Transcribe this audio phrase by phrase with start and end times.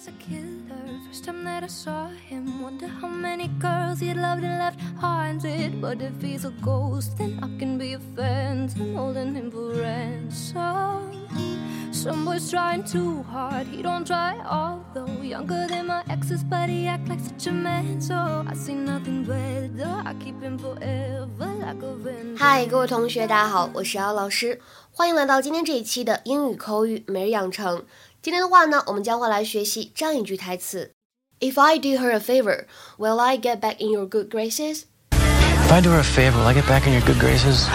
[0.00, 1.00] was a killer.
[1.06, 5.80] First time that I saw him, wonder how many girls he'd loved and left haunted.
[5.80, 11.28] But if he's a ghost, then I can be a phantom holding him for ransom.
[11.92, 14.36] Some boys trying too hard, he don't try.
[14.48, 18.00] Although younger than my exes, but he act like such a man.
[18.00, 20.02] So I see nothing better.
[20.06, 22.38] I keep him forever like a vendor.
[22.38, 24.60] 嗨，各位同学，大家好，我是姚老师，
[24.92, 27.84] 欢迎来到今天这一期的英语口语每日养成。
[28.21, 30.91] 今天的话呢，我们将会来学习这样一句台词：
[31.39, 32.65] If I do her a favor,
[32.97, 34.83] will I get back in your good graces?
[35.11, 37.67] If I do her a favor, will I get back in your good graces?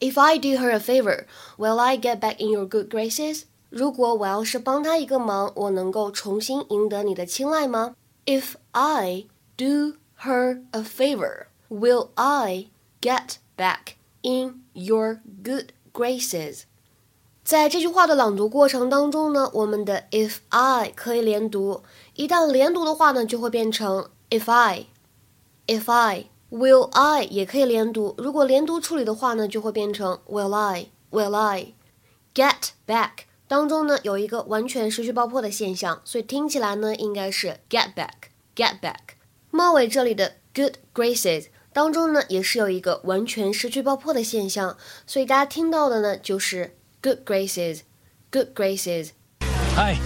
[0.00, 3.44] If I do her a favor, will I get back in your good graces?
[3.70, 7.94] 如果我要是帮她一个忙，我能够重新赢得你的青睐吗？
[8.26, 12.68] If I do her a favor, will I
[13.00, 16.62] get back in your good graces?
[17.49, 21.81] 在这句话的朗读过程当中呢，我们的 if I 可以连读，
[22.13, 31.73] 一旦连读的话呢，就会变成 if I，if I will I 也可以连读，如果连读处理的话呢，就会变成 will I，will I
[32.35, 39.15] get back 当中呢有一个完全失去爆破的现象，所以听起来呢应该是 get back，get back。
[39.49, 47.83] 末尾这里的 good graces 当中呢也是有一个完全失去爆破的现象，所以大家听到的呢就是 good graces.
[48.31, 49.97] Good graces。Hi.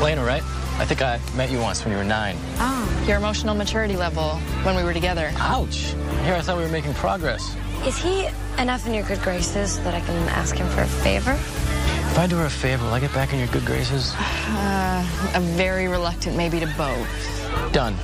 [0.00, 0.42] Elena, right?
[0.78, 2.36] I think I met you once when you were nine.
[2.58, 5.30] Ah, your emotional maturity level when we were together.
[5.36, 5.94] Ouch.
[6.24, 7.56] Here I thought we were making progress.
[7.86, 8.26] Is he
[8.58, 11.32] enough in your good graces that I can ask him for a favor?
[11.32, 14.14] If I do her a favor, will I get back in your good graces?
[14.16, 17.72] Uh, a very reluctant maybe to both.
[17.72, 17.96] Done.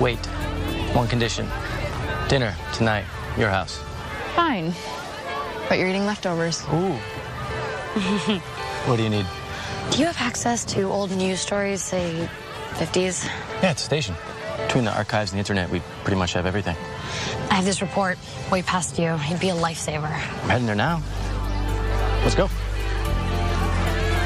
[0.00, 0.24] Wait.
[0.94, 1.48] One condition.
[2.28, 3.04] Dinner tonight.
[3.38, 3.82] Your house.
[4.34, 4.72] Fine.
[5.68, 6.62] But you're eating leftovers.
[6.72, 6.98] Ooh.
[8.85, 9.25] what do you need?
[9.91, 12.29] Do you have access to old news stories, say
[12.75, 13.25] 50s?
[13.61, 14.15] Yeah, it's a station.
[14.67, 16.75] Between the archives and the internet, we pretty much have everything.
[17.49, 18.17] I have this report
[18.51, 19.17] way past you.
[19.17, 20.11] He'd be a lifesaver.
[20.43, 21.01] I'm heading there now.
[22.23, 22.45] Let's go.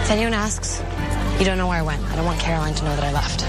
[0.03, 0.81] If anyone asks,
[1.39, 2.03] you don't know where I went.
[2.11, 3.45] I don't want Caroline to know that I left.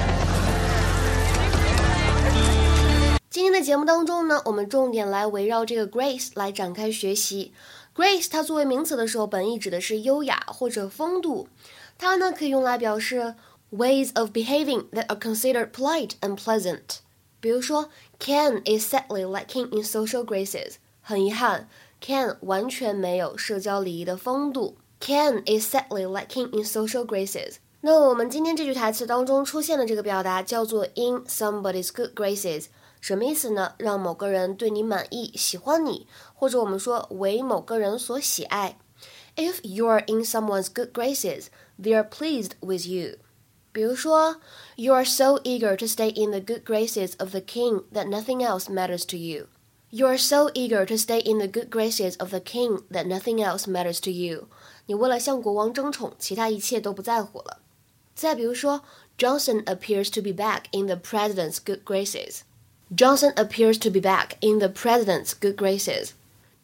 [3.31, 7.53] 今天的节目当中呢，我们重点来围绕这个 grace 来展开学习。
[7.96, 11.48] Grace 它作为名词的时候，本意指的是优雅或者风度，
[11.98, 13.36] 它呢可以用来表示
[13.72, 17.00] ways of behaving that are considered polite and pleasant。
[17.40, 17.90] 比如说
[18.20, 20.76] ，Ken is sadly lacking in social graces。
[21.02, 21.70] 很遗憾
[22.04, 24.78] ，Ken 完全没有社交礼仪的风度。
[25.00, 27.56] Ken is sadly lacking in social graces。
[27.82, 32.66] 那我们今天这句台词当中出现的这个表达叫做 in somebody's good graces。
[33.01, 33.75] 什么意思呢？
[33.79, 38.79] 让某个人对你满意、喜欢你，或者我们说为某个人所喜爱。
[39.37, 41.49] If you are in someone's good graces,
[41.79, 43.19] they are pleased with you.
[43.73, 44.37] 比如说，
[44.77, 48.71] You are so eager to stay in the good graces of the king that nothing else
[48.73, 49.49] matters to you.
[49.91, 53.43] You are so eager to stay in the good graces of the king that nothing
[53.45, 54.49] else matters to you.
[54.87, 57.61] 你为了向国王争宠，其他一切都不在乎了。
[58.15, 58.83] 再比如说，
[59.19, 62.41] Johnson appears to be back in the president's good graces.
[62.95, 66.11] Johnson appears to be back in the president's good graces.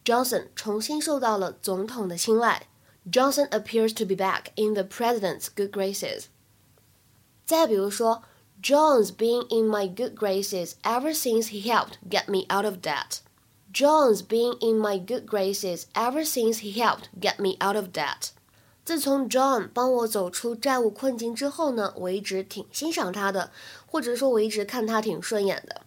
[0.05, 2.67] Johnson 重新受到了总统的青睐。
[3.11, 6.25] Johnson appears to be back in the president's good graces.
[7.45, 8.23] 再比如说，
[8.63, 13.19] John's been in my good graces ever since he helped get me out of debt.
[13.73, 18.29] John's been in my good graces ever since he helped get me out of debt.
[18.85, 23.51] 自从 John 帮我走出债务困境之后呢，我一直挺欣赏他的，
[23.85, 25.81] 或者说我一直看他挺顺眼的。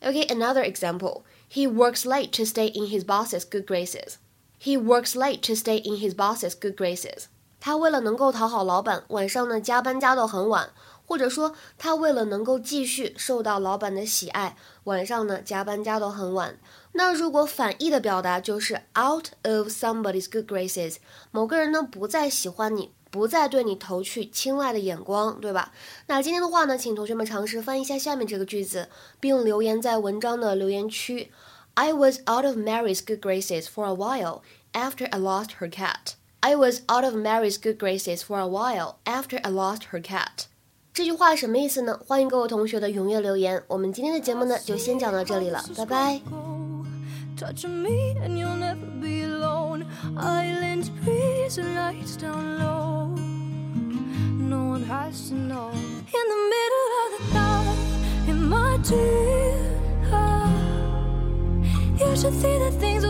[0.00, 1.22] Okay, another example.
[1.48, 4.16] He works late to stay in his boss's good graces.
[4.58, 7.26] He works late to stay in his boss's good graces.
[7.60, 10.70] 他为了能够讨好老板，晚上呢加班加到很晚，
[11.06, 16.58] 或者说他为了能够继续受到老板的喜爱，晚上呢加班加到很晚。
[16.94, 20.96] 那如果反义的表达就是 out of somebody's good graces，
[21.30, 25.71] 某个人呢不再喜欢你， 不再对你投去青睐的眼光，对吧？
[26.07, 28.89] 那今天的话呢，请同学们尝试翻译一下下面这个句子，
[29.19, 31.31] 并留言在文章的留言区。
[31.75, 34.41] I was out of Mary's good graces for a while
[34.73, 36.15] after I lost her cat.
[36.39, 40.45] I was out of Mary's good graces for a while after I lost her cat.
[40.93, 41.99] 这句话什么意思呢？
[42.07, 43.63] 欢迎各位同学的踊跃留言。
[43.67, 46.46] 我们今天的节目呢，就先讲到这里了，拜拜。
[47.37, 49.85] Touch me and you'll never be alone.
[50.17, 53.09] Island breeze and lights down low.
[54.39, 55.69] No one has to know.
[55.69, 57.77] In the middle of the night,
[58.27, 59.67] in my dream,
[61.99, 63.05] you should see the things